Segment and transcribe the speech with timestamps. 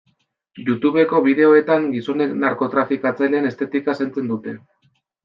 [0.69, 4.57] Youtubeko bideoetan gizonek narkotrafikatzaileen estetika zaintzen dute.